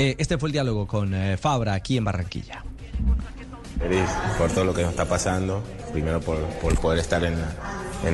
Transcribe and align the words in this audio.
Eh, 0.00 0.16
este 0.16 0.38
fue 0.38 0.48
el 0.48 0.54
diálogo 0.54 0.86
con 0.86 1.12
eh, 1.12 1.36
Fabra 1.36 1.74
aquí 1.74 1.98
en 1.98 2.04
Barranquilla. 2.04 2.64
Feliz 3.78 4.08
por 4.38 4.50
todo 4.50 4.64
lo 4.64 4.72
que 4.72 4.80
nos 4.80 4.92
está 4.92 5.04
pasando, 5.04 5.62
primero 5.92 6.22
por, 6.22 6.38
poder 6.80 7.00
estar 7.00 7.22
en 7.22 7.36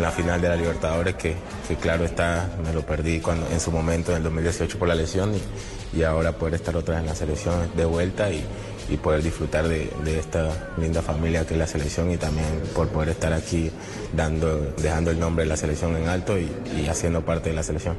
la, 0.02 0.10
final 0.10 0.40
de 0.40 0.48
la 0.48 0.56
Libertadores, 0.56 1.14
que, 1.14 1.36
claro 1.80 2.04
está, 2.04 2.50
me 2.64 2.72
lo 2.72 2.84
perdí 2.84 3.20
cuando, 3.20 3.48
en 3.50 3.60
su 3.60 3.70
momento, 3.70 4.10
en 4.10 4.16
el 4.16 4.24
2018 4.24 4.80
por 4.80 4.88
la 4.88 4.96
lesión, 4.96 5.32
y, 5.96 6.02
ahora 6.02 6.32
poder 6.32 6.54
estar 6.54 6.76
otra 6.76 6.96
vez 6.96 7.02
en 7.04 7.06
la 7.06 7.14
selección 7.14 7.70
de 7.76 7.84
vuelta 7.84 8.32
y, 8.32 8.44
poder 9.00 9.22
disfrutar 9.22 9.68
de, 9.68 9.88
esta 10.18 10.72
linda 10.78 11.02
familia 11.02 11.46
que 11.46 11.54
es 11.54 11.58
la 11.58 11.68
selección 11.68 12.10
y 12.10 12.16
también 12.16 12.48
por 12.74 12.88
poder 12.88 13.10
estar 13.10 13.32
aquí 13.32 13.70
dando, 14.12 14.74
dejando 14.76 15.12
el 15.12 15.20
nombre 15.20 15.44
de 15.44 15.50
la 15.50 15.56
selección 15.56 15.96
en 15.96 16.08
alto 16.08 16.36
y 16.36 16.88
haciendo 16.88 17.24
parte 17.24 17.50
de 17.50 17.54
la 17.54 17.62
selección. 17.62 17.96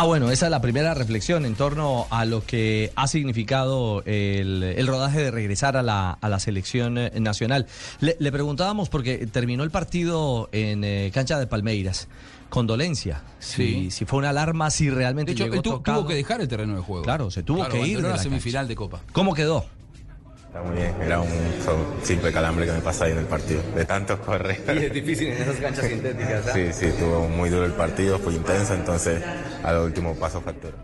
Ah, 0.00 0.04
bueno, 0.04 0.30
esa 0.30 0.46
es 0.46 0.52
la 0.52 0.60
primera 0.60 0.94
reflexión 0.94 1.44
en 1.44 1.56
torno 1.56 2.06
a 2.10 2.24
lo 2.24 2.46
que 2.46 2.92
ha 2.94 3.08
significado 3.08 4.04
el, 4.06 4.62
el 4.62 4.86
rodaje 4.86 5.20
de 5.20 5.32
regresar 5.32 5.76
a 5.76 5.82
la, 5.82 6.12
a 6.12 6.28
la 6.28 6.38
selección 6.38 6.96
eh, 6.98 7.10
nacional. 7.18 7.66
Le, 7.98 8.16
le, 8.20 8.30
preguntábamos, 8.30 8.90
porque 8.90 9.26
terminó 9.26 9.64
el 9.64 9.72
partido 9.72 10.50
en 10.52 10.84
eh, 10.84 11.10
cancha 11.12 11.36
de 11.40 11.48
Palmeiras, 11.48 12.06
condolencia, 12.48 13.22
sí. 13.40 13.66
si, 13.66 13.90
si 13.90 14.04
fue 14.04 14.20
una 14.20 14.30
alarma, 14.30 14.70
si 14.70 14.88
realmente 14.88 15.32
de 15.32 15.34
hecho, 15.34 15.44
llegó 15.46 15.56
él 15.56 15.62
tu, 15.62 15.70
tocado. 15.70 15.98
tuvo 15.98 16.08
que 16.10 16.14
dejar 16.14 16.40
el 16.40 16.46
terreno 16.46 16.76
de 16.76 16.82
juego. 16.82 17.02
Claro, 17.02 17.32
se 17.32 17.42
tuvo 17.42 17.64
claro, 17.64 17.72
que 17.72 17.88
ir 17.88 17.96
de 17.96 18.04
la, 18.04 18.10
la 18.10 18.18
semifinal 18.18 18.60
cancha. 18.60 18.68
de 18.68 18.76
Copa. 18.76 19.00
¿Cómo 19.12 19.34
quedó? 19.34 19.66
Está 20.58 20.70
muy 20.70 20.76
bien, 20.76 20.94
era 21.00 21.20
un 21.20 21.28
simple 22.02 22.32
calambre 22.32 22.66
que 22.66 22.72
me 22.72 22.80
pasó 22.80 23.04
ahí 23.04 23.12
en 23.12 23.18
el 23.18 23.26
partido, 23.26 23.62
de 23.76 23.84
tanto 23.84 24.20
correr. 24.20 24.60
Y 24.74 24.84
es 24.86 24.92
difícil 24.92 25.28
en 25.28 25.42
esas 25.42 25.56
canchas 25.56 25.86
sintéticas. 25.86 26.48
¿eh? 26.48 26.72
Sí, 26.72 26.80
sí, 26.80 26.86
estuvo 26.86 27.28
muy 27.28 27.48
duro 27.48 27.64
el 27.64 27.74
partido, 27.74 28.18
fue 28.18 28.34
intenso, 28.34 28.74
entonces 28.74 29.22
al 29.62 29.78
último 29.78 30.16
paso 30.16 30.40
factura. 30.40 30.74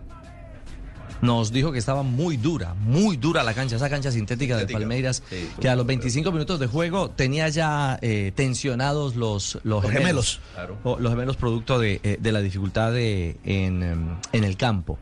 Nos 1.22 1.50
dijo 1.50 1.72
que 1.72 1.78
estaba 1.78 2.04
muy 2.04 2.36
dura, 2.36 2.74
muy 2.74 3.16
dura 3.16 3.42
la 3.42 3.52
cancha, 3.52 3.74
esa 3.74 3.90
cancha 3.90 4.12
sintética, 4.12 4.58
sintética. 4.58 4.78
de 4.78 4.84
Palmeiras, 4.84 5.24
sí, 5.28 5.50
que 5.60 5.68
a 5.68 5.74
los 5.74 5.86
25 5.86 6.30
minutos 6.30 6.60
de 6.60 6.68
juego 6.68 7.10
tenía 7.10 7.48
ya 7.48 7.98
eh, 8.00 8.30
tensionados 8.36 9.16
los, 9.16 9.56
los, 9.56 9.64
los 9.64 9.82
gemelos, 9.82 10.40
gemelos 10.54 10.78
claro. 10.82 10.98
los 11.00 11.10
gemelos 11.12 11.36
producto 11.36 11.80
de, 11.80 12.00
eh, 12.04 12.18
de 12.20 12.32
la 12.32 12.40
dificultad 12.42 12.92
de, 12.92 13.38
en, 13.44 14.18
en 14.32 14.44
el 14.44 14.56
campo. 14.56 14.98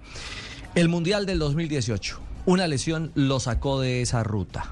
El 0.74 0.88
Mundial 0.88 1.26
del 1.26 1.40
2018 1.40 2.31
una 2.46 2.66
lesión 2.66 3.12
lo 3.14 3.40
sacó 3.40 3.80
de 3.80 4.02
esa 4.02 4.22
ruta. 4.22 4.66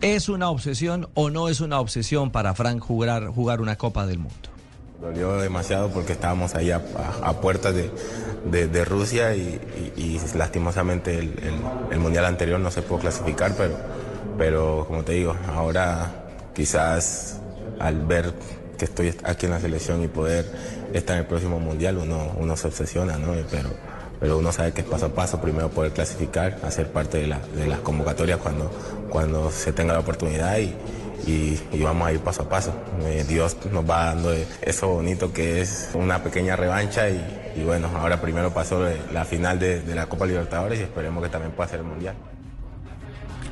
¿Es 0.00 0.28
una 0.28 0.50
obsesión 0.50 1.08
o 1.14 1.30
no 1.30 1.48
es 1.48 1.60
una 1.60 1.80
obsesión 1.80 2.30
para 2.30 2.54
Frank 2.54 2.80
jugar, 2.80 3.28
jugar 3.28 3.60
una 3.60 3.76
Copa 3.76 4.06
del 4.06 4.18
Mundo? 4.18 4.36
Dolió 5.00 5.36
demasiado 5.38 5.90
porque 5.90 6.12
estábamos 6.12 6.54
ahí 6.54 6.70
a, 6.70 6.80
puertas 7.40 7.74
de, 7.74 8.84
Rusia 8.84 9.34
y, 9.34 10.20
lastimosamente 10.34 11.18
el, 11.18 11.38
el, 11.38 11.54
el, 11.92 11.98
Mundial 11.98 12.24
anterior 12.24 12.58
no 12.58 12.70
se 12.70 12.82
pudo 12.82 13.00
clasificar, 13.00 13.54
pero, 13.56 13.76
pero 14.36 14.84
como 14.88 15.04
te 15.04 15.12
digo, 15.12 15.36
ahora 15.52 16.26
quizás 16.54 17.40
al 17.78 18.04
ver 18.06 18.34
que 18.76 18.84
estoy 18.84 19.14
aquí 19.24 19.46
en 19.46 19.52
la 19.52 19.60
selección 19.60 20.02
y 20.02 20.08
poder 20.08 20.46
estar 20.92 21.16
en 21.16 21.22
el 21.22 21.28
próximo 21.28 21.60
Mundial 21.60 21.98
uno, 21.98 22.32
uno 22.36 22.56
se 22.56 22.68
obsesiona, 22.68 23.18
¿no? 23.18 23.32
Pero, 23.50 23.70
pero 24.20 24.38
uno 24.38 24.52
sabe 24.52 24.72
que 24.72 24.80
es 24.82 24.86
paso 24.86 25.06
a 25.06 25.08
paso, 25.10 25.40
primero 25.40 25.68
poder 25.70 25.92
clasificar, 25.92 26.58
hacer 26.62 26.90
parte 26.90 27.18
de, 27.18 27.26
la, 27.26 27.38
de 27.54 27.66
las 27.66 27.80
convocatorias 27.80 28.38
cuando, 28.38 28.70
cuando 29.08 29.50
se 29.50 29.72
tenga 29.72 29.92
la 29.92 30.00
oportunidad 30.00 30.58
y, 30.58 30.74
y, 31.26 31.82
vamos 31.82 32.08
a 32.08 32.12
ir 32.12 32.20
paso 32.20 32.42
a 32.42 32.48
paso. 32.48 32.72
Eh, 33.02 33.24
Dios 33.28 33.56
nos 33.70 33.88
va 33.88 34.06
dando 34.06 34.32
eso 34.62 34.88
bonito 34.88 35.32
que 35.32 35.60
es 35.60 35.90
una 35.94 36.22
pequeña 36.22 36.56
revancha 36.56 37.08
y, 37.10 37.52
y 37.56 37.64
bueno, 37.64 37.90
ahora 37.94 38.20
primero 38.20 38.52
pasó 38.52 38.86
la 39.12 39.24
final 39.24 39.58
de, 39.58 39.80
de, 39.82 39.94
la 39.94 40.06
Copa 40.06 40.26
Libertadores 40.26 40.80
y 40.80 40.82
esperemos 40.82 41.22
que 41.22 41.28
también 41.30 41.52
pueda 41.52 41.68
ser 41.68 41.80
el 41.80 41.86
Mundial. 41.86 42.14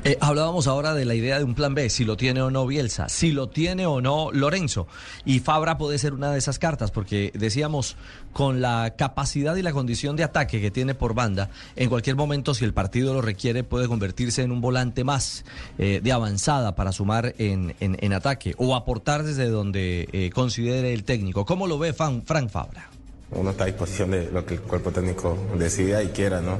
Eh, 0.06 0.16
hablábamos 0.20 0.68
ahora 0.68 0.94
de 0.94 1.04
la 1.04 1.16
idea 1.16 1.38
de 1.38 1.42
un 1.42 1.56
plan 1.56 1.74
B, 1.74 1.90
si 1.90 2.04
lo 2.04 2.16
tiene 2.16 2.40
o 2.40 2.48
no 2.48 2.64
Bielsa, 2.64 3.08
si 3.08 3.32
lo 3.32 3.48
tiene 3.48 3.86
o 3.86 4.00
no 4.00 4.30
Lorenzo. 4.30 4.86
Y 5.24 5.40
Fabra 5.40 5.78
puede 5.78 5.98
ser 5.98 6.14
una 6.14 6.30
de 6.30 6.38
esas 6.38 6.60
cartas, 6.60 6.92
porque 6.92 7.32
decíamos, 7.34 7.96
con 8.32 8.60
la 8.60 8.94
capacidad 8.96 9.56
y 9.56 9.62
la 9.62 9.72
condición 9.72 10.14
de 10.14 10.22
ataque 10.22 10.60
que 10.60 10.70
tiene 10.70 10.94
por 10.94 11.14
banda, 11.14 11.50
en 11.74 11.88
cualquier 11.88 12.14
momento, 12.14 12.54
si 12.54 12.64
el 12.64 12.72
partido 12.72 13.14
lo 13.14 13.20
requiere, 13.20 13.64
puede 13.64 13.88
convertirse 13.88 14.42
en 14.42 14.52
un 14.52 14.60
volante 14.60 15.02
más 15.02 15.44
eh, 15.76 16.00
de 16.00 16.12
avanzada 16.12 16.76
para 16.76 16.92
sumar 16.92 17.34
en, 17.38 17.74
en, 17.80 17.96
en, 18.00 18.12
ataque 18.12 18.54
o 18.58 18.76
aportar 18.76 19.24
desde 19.24 19.48
donde 19.48 20.08
eh, 20.12 20.30
considere 20.32 20.92
el 20.92 21.02
técnico. 21.02 21.44
¿Cómo 21.44 21.66
lo 21.66 21.80
ve 21.80 21.92
Frank 21.92 22.48
Fabra? 22.48 22.90
Uno 23.32 23.50
está 23.50 23.64
a 23.64 23.66
disposición 23.66 24.12
de 24.12 24.30
lo 24.30 24.46
que 24.46 24.54
el 24.54 24.60
cuerpo 24.60 24.92
técnico 24.92 25.36
decida 25.58 26.02
y 26.02 26.08
quiera, 26.08 26.40
¿no? 26.40 26.58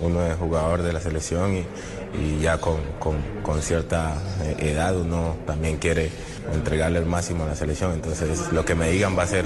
Uno 0.00 0.24
es 0.24 0.36
jugador 0.36 0.82
de 0.82 0.92
la 0.92 1.00
selección 1.00 1.56
y, 1.56 1.64
ya 2.40 2.58
con, 2.58 2.76
con, 2.98 3.62
cierta 3.62 4.16
edad 4.58 4.98
uno 4.98 5.36
también 5.46 5.76
quiere 5.76 6.10
entregarle 6.54 6.98
el 6.98 7.06
máximo 7.06 7.44
a 7.44 7.48
la 7.48 7.56
selección. 7.56 7.92
Entonces 7.92 8.52
lo 8.52 8.64
que 8.64 8.74
me 8.74 8.90
digan 8.90 9.16
va 9.18 9.24
a 9.24 9.26
ser 9.26 9.44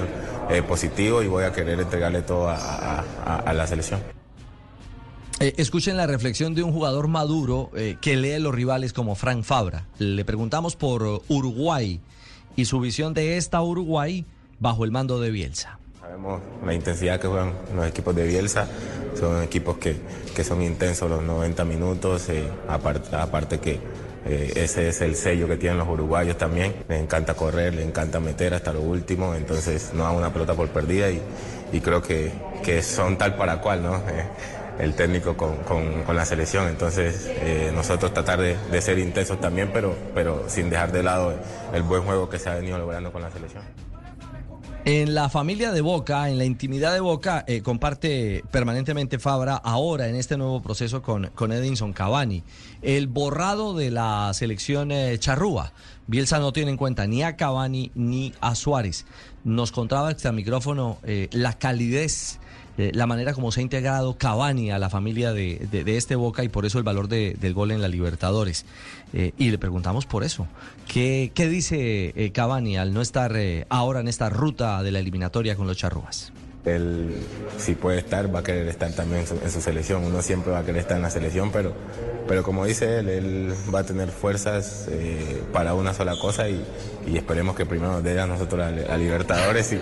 eh, 0.49 0.61
positivo 0.61 1.21
y 1.21 1.27
voy 1.27 1.43
a 1.43 1.51
querer 1.51 1.79
entregarle 1.79 2.21
todo 2.21 2.47
a, 2.49 3.53
la 3.53 3.67
selección. 3.67 3.99
Eh, 5.41 5.53
escuchen 5.57 5.97
la 5.97 6.07
reflexión 6.07 6.55
de 6.55 6.63
un 6.63 6.71
jugador 6.71 7.07
maduro 7.09 7.71
eh, 7.75 7.97
que 7.99 8.15
lee 8.15 8.39
los 8.39 8.55
rivales 8.55 8.93
como 8.93 9.15
Frank 9.15 9.43
Fabra. 9.43 9.87
Le 9.97 10.23
preguntamos 10.23 10.77
por 10.77 11.23
Uruguay 11.27 11.99
y 12.55 12.65
su 12.65 12.79
visión 12.79 13.13
de 13.13 13.35
esta 13.35 13.61
Uruguay 13.61 14.25
bajo 14.59 14.85
el 14.85 14.91
mando 14.91 15.19
de 15.19 15.31
Bielsa. 15.31 15.80
Sabemos 16.01 16.41
la 16.65 16.73
intensidad 16.73 17.19
que 17.19 17.27
juegan 17.27 17.53
los 17.75 17.85
equipos 17.85 18.15
de 18.15 18.25
Bielsa, 18.25 18.67
son 19.19 19.43
equipos 19.43 19.77
que, 19.77 19.95
que 20.35 20.43
son 20.43 20.63
intensos 20.63 21.07
los 21.07 21.21
90 21.21 21.63
minutos, 21.63 22.27
eh, 22.29 22.43
aparte, 22.67 23.15
aparte, 23.15 23.59
que 23.59 23.79
eh, 24.25 24.51
ese 24.55 24.89
es 24.89 24.99
el 25.01 25.15
sello 25.15 25.47
que 25.47 25.57
tienen 25.57 25.77
los 25.77 25.87
uruguayos 25.87 26.39
también, 26.39 26.73
les 26.89 26.99
encanta 26.99 27.35
correr, 27.35 27.75
les 27.75 27.85
encanta 27.85 28.19
meter 28.19 28.55
hasta 28.55 28.73
lo 28.73 28.81
último, 28.81 29.35
entonces 29.35 29.91
no 29.93 30.07
hago 30.07 30.17
una 30.17 30.33
pelota 30.33 30.55
por 30.55 30.69
perdida 30.69 31.11
y, 31.11 31.21
y 31.71 31.81
creo 31.81 32.01
que, 32.01 32.31
que, 32.63 32.81
son 32.81 33.19
tal 33.19 33.35
para 33.35 33.61
cual, 33.61 33.83
¿no? 33.83 34.01
El 34.79 34.95
técnico 34.95 35.37
con, 35.37 35.57
con, 35.57 36.01
con, 36.01 36.15
la 36.15 36.25
selección, 36.25 36.67
entonces 36.67 37.29
eh, 37.29 37.71
nosotros 37.75 38.11
tratar 38.11 38.41
de, 38.41 38.57
de, 38.71 38.81
ser 38.81 38.97
intensos 38.97 39.39
también, 39.39 39.69
pero, 39.71 39.93
pero 40.15 40.45
sin 40.47 40.71
dejar 40.71 40.91
de 40.91 41.03
lado 41.03 41.35
el 41.71 41.83
buen 41.83 42.01
juego 42.01 42.27
que 42.27 42.39
se 42.39 42.49
ha 42.49 42.55
venido 42.55 42.79
logrando 42.79 43.11
con 43.11 43.21
la 43.21 43.29
selección. 43.29 43.90
En 44.83 45.13
la 45.13 45.29
familia 45.29 45.71
de 45.71 45.81
Boca, 45.81 46.27
en 46.27 46.39
la 46.39 46.45
intimidad 46.45 46.91
de 46.91 47.01
Boca, 47.01 47.45
eh, 47.47 47.61
comparte 47.61 48.43
permanentemente 48.49 49.19
Fabra 49.19 49.55
ahora 49.55 50.07
en 50.07 50.15
este 50.15 50.37
nuevo 50.37 50.59
proceso 50.63 51.03
con, 51.03 51.27
con 51.35 51.51
Edinson 51.51 51.93
Cavani. 51.93 52.41
El 52.81 53.05
borrado 53.05 53.75
de 53.75 53.91
la 53.91 54.31
selección 54.33 54.91
eh, 54.91 55.19
charrúa. 55.19 55.71
Bielsa 56.07 56.39
no 56.39 56.51
tiene 56.51 56.71
en 56.71 56.77
cuenta 56.77 57.05
ni 57.05 57.21
a 57.21 57.37
Cavani 57.37 57.91
ni 57.93 58.33
a 58.41 58.55
Suárez. 58.55 59.05
Nos 59.43 59.71
contaba 59.71 60.09
este 60.09 60.31
micrófono 60.31 60.97
eh, 61.03 61.29
la 61.31 61.53
calidez 61.59 62.39
eh, 62.77 62.91
la 62.93 63.07
manera 63.07 63.33
como 63.33 63.51
se 63.51 63.59
ha 63.59 63.63
integrado 63.63 64.17
Cavani 64.17 64.71
a 64.71 64.79
la 64.79 64.89
familia 64.89 65.33
de, 65.33 65.67
de, 65.71 65.97
este 65.97 66.15
Boca 66.15 66.43
y 66.43 66.49
por 66.49 66.65
eso 66.65 66.77
el 66.77 66.83
valor 66.83 67.07
de, 67.07 67.35
del 67.39 67.53
gol 67.53 67.71
en 67.71 67.81
la 67.81 67.87
Libertadores. 67.87 68.65
Eh, 69.13 69.33
y 69.37 69.51
le 69.51 69.57
preguntamos 69.57 70.05
por 70.05 70.23
eso. 70.23 70.47
¿Qué, 70.87 71.31
qué 71.33 71.49
dice 71.49 72.13
eh, 72.15 72.31
Cavani 72.31 72.77
al 72.77 72.93
no 72.93 73.01
estar 73.01 73.35
ahora 73.69 73.99
en 73.99 74.07
esta 74.07 74.29
ruta 74.29 74.83
de 74.83 74.91
la 74.91 74.99
eliminatoria 74.99 75.55
con 75.55 75.67
los 75.67 75.77
charrúas? 75.77 76.31
Él, 76.65 77.15
si 77.57 77.73
puede 77.73 77.97
estar, 77.97 78.33
va 78.33 78.39
a 78.39 78.43
querer 78.43 78.67
estar 78.67 78.91
también 78.91 79.21
en 79.21 79.27
su, 79.27 79.33
en 79.33 79.49
su, 79.49 79.61
selección. 79.61 80.03
Uno 80.03 80.21
siempre 80.21 80.51
va 80.51 80.59
a 80.59 80.63
querer 80.63 80.81
estar 80.81 80.95
en 80.95 81.03
la 81.03 81.09
selección, 81.09 81.51
pero, 81.51 81.73
pero 82.27 82.43
como 82.43 82.65
dice 82.65 82.99
él, 82.99 83.09
él 83.09 83.53
va 83.73 83.79
a 83.79 83.83
tener 83.83 84.09
fuerzas 84.09 84.87
eh, 84.91 85.41
para 85.51 85.73
una 85.73 85.93
sola 85.93 86.15
cosa 86.21 86.47
y, 86.47 86.63
y, 87.07 87.17
esperemos 87.17 87.55
que 87.55 87.65
primero 87.65 87.93
nos 87.93 88.03
dé 88.03 88.19
a 88.19 88.27
nosotros 88.27 88.61
a, 88.61 88.93
a 88.93 88.97
Libertadores 88.97 89.73
y, 89.73 89.79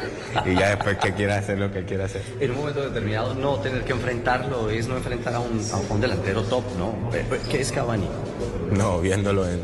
y, 0.49 0.55
ya 0.55 0.69
después 0.69 0.97
que 0.99 1.13
quiera 1.13 1.37
hacer 1.37 1.59
lo 1.59 1.69
que 1.69 1.83
quiera 1.83 2.05
hacer. 2.05 2.21
En 2.39 2.51
un 2.51 2.57
momento 2.57 2.81
determinado, 2.81 3.35
no 3.35 3.57
tener 3.59 3.83
que 3.83 3.91
enfrentarlo 3.91 4.69
es 4.69 4.87
no 4.87 4.95
enfrentar 4.95 5.35
a 5.35 5.39
un, 5.41 5.61
a 5.73 5.93
un 5.93 5.99
delantero 5.99 6.43
top, 6.43 6.63
¿no? 6.77 6.95
¿Qué 7.51 7.59
es 7.59 7.71
Cavani? 7.73 8.07
No, 8.71 9.01
viéndolo 9.01 9.45
en 9.49 9.59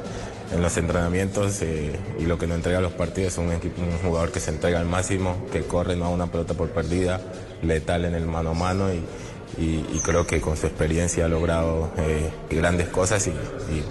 en 0.51 0.61
los 0.61 0.77
entrenamientos 0.77 1.61
eh, 1.61 1.99
y 2.19 2.25
lo 2.25 2.37
que 2.37 2.47
nos 2.47 2.57
entrega 2.57 2.79
los 2.81 2.93
partidos 2.93 3.33
es 3.33 3.39
un, 3.39 3.51
equipo, 3.51 3.81
un 3.81 3.97
jugador 3.99 4.31
que 4.31 4.39
se 4.39 4.51
entrega 4.51 4.79
al 4.79 4.85
máximo, 4.85 5.45
que 5.51 5.61
corre, 5.61 5.95
no 5.95 6.05
a 6.05 6.09
una 6.09 6.27
pelota 6.27 6.53
por 6.53 6.69
perdida, 6.69 7.19
letal 7.61 8.05
en 8.05 8.15
el 8.15 8.25
mano 8.25 8.51
a 8.51 8.53
mano 8.53 8.93
y, 8.93 9.03
creo 10.03 10.27
que 10.27 10.41
con 10.41 10.57
su 10.57 10.67
experiencia 10.67 11.25
ha 11.25 11.27
logrado 11.27 11.89
eh, 11.97 12.29
grandes 12.49 12.89
cosas 12.89 13.25
y, 13.27 13.33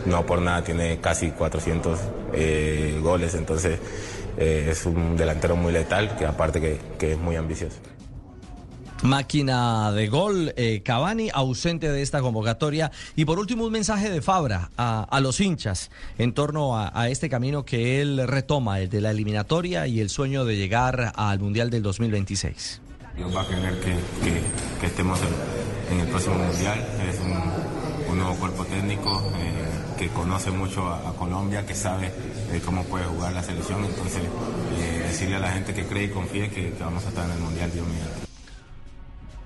no 0.07 0.25
por 0.27 0.41
nada 0.41 0.63
tiene 0.63 1.01
casi 1.01 1.31
400 1.31 1.99
eh, 2.35 3.01
goles, 3.03 3.35
entonces 3.35 3.79
es 4.37 4.85
un 4.85 5.17
delantero 5.17 5.55
muy 5.55 5.73
letal 5.73 6.17
que 6.17 6.27
aparte 6.27 6.81
que 6.99 7.13
es 7.13 7.19
muy 7.19 7.37
ambicioso. 7.37 7.77
Máquina 9.03 9.93
de 9.93 10.09
gol, 10.09 10.55
eh, 10.57 10.83
Cavani 10.83 11.29
ausente 11.33 11.91
de 11.91 12.03
esta 12.03 12.21
convocatoria. 12.21 12.91
Y 13.17 13.25
por 13.25 13.39
último, 13.39 13.65
un 13.65 13.73
mensaje 13.73 14.11
de 14.11 14.23
Fabra 14.23 14.71
a, 14.77 15.21
los 15.21 15.41
hinchas 15.41 15.91
en 16.19 16.33
torno 16.33 16.79
a, 16.79 17.09
este 17.09 17.29
camino 17.29 17.65
que 17.65 18.01
él 18.01 18.27
retoma, 18.27 18.81
el 18.81 18.89
de 18.89 19.01
la 19.01 19.11
eliminatoria 19.11 19.87
y 19.87 20.01
el 20.01 20.09
sueño 20.09 20.45
de 20.45 20.57
llegar 20.57 21.13
al 21.17 21.39
Mundial 21.39 21.71
del 21.71 21.83
2026. 21.83 22.81
Dios 23.17 23.35
va 23.35 23.43
a 23.43 23.49
querer 23.49 23.79
que, 23.81 24.87
estemos 24.87 25.21
en, 25.91 26.01
el 26.01 26.09
próximo 26.09 26.37
mundial. 26.37 26.79
Es 27.09 27.21
un, 27.21 27.75
nuevo 28.15 28.37
cuerpo 28.37 28.65
técnico 28.65 29.29
eh, 29.39 29.99
que 29.99 30.09
conoce 30.09 30.53
mucho 30.53 30.87
a, 30.87 31.09
a, 31.09 31.13
Colombia, 31.15 31.67
que 31.67 31.75
sabe 31.75 32.13
eh, 32.53 32.61
cómo 32.65 32.85
puede 32.85 33.05
jugar 33.07 33.33
la 33.33 33.43
selección. 33.43 33.85
Entonces, 33.85 34.23
eh, 34.79 35.05
decirle 35.09 35.37
a 35.37 35.41
la 35.41 35.51
gente 35.51 35.75
que 35.75 35.85
cree 35.85 36.05
y 36.05 36.09
confíe 36.11 36.49
que, 36.49 36.71
que 36.71 36.85
vamos 36.85 37.05
a 37.07 37.09
estar 37.09 37.25
en 37.25 37.33
el 37.33 37.41
mundial, 37.41 37.73
Dios 37.73 37.87
mío. 37.87 38.24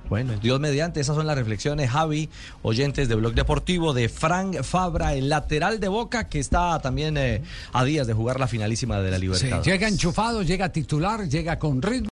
Bueno, 0.08 0.34
Dios 0.40 0.58
mediante, 0.58 1.00
esas 1.00 1.16
son 1.16 1.26
las 1.26 1.37
reflexiones, 1.37 1.90
Javi, 1.90 2.28
oyentes 2.62 3.08
de 3.08 3.14
Blog 3.14 3.34
Deportivo, 3.34 3.93
de 3.93 4.08
Frank 4.08 4.62
Fabra, 4.62 5.14
el 5.14 5.28
lateral 5.28 5.81
de 5.81 5.88
Boca, 5.88 6.28
que 6.28 6.38
está 6.38 6.78
también 6.81 7.16
eh, 7.16 7.43
a 7.72 7.84
días 7.84 8.06
de 8.06 8.14
jugar 8.14 8.40
la 8.40 8.46
finalísima 8.46 9.00
de 9.00 9.10
la 9.10 9.19
Libertad. 9.19 9.62
Sí, 9.62 9.70
llega 9.70 9.88
enchufado, 9.88 10.43
llega 10.43 10.70
titular, 10.70 11.28
llega 11.28 11.58
con 11.58 11.82
ritmo. 11.82 12.06